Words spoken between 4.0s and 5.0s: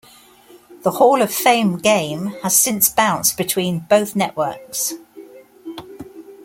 networks.